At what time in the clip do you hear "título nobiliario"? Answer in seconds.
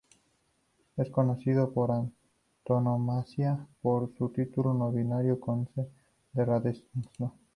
4.29-5.39